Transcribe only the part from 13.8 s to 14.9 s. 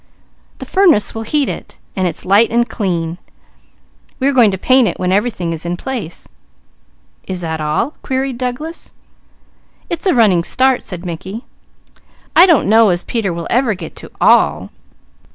to 'all'.